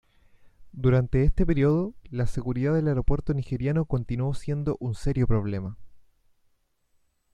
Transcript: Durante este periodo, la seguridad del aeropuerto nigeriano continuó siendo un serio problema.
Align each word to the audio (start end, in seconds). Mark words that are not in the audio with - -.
Durante 0.73 1.23
este 1.25 1.45
periodo, 1.45 1.93
la 2.09 2.25
seguridad 2.25 2.73
del 2.73 2.87
aeropuerto 2.87 3.35
nigeriano 3.35 3.85
continuó 3.85 4.33
siendo 4.33 4.75
un 4.79 4.95
serio 4.95 5.27
problema. 5.27 5.77